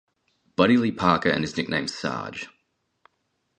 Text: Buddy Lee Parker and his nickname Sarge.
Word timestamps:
Buddy 0.55 0.77
Lee 0.77 0.91
Parker 0.91 1.29
and 1.29 1.43
his 1.43 1.55
nickname 1.57 1.87
Sarge. 1.87 2.49